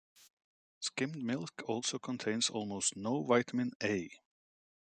[0.79, 4.09] Skimmed milk also contains almost no Vitamin A.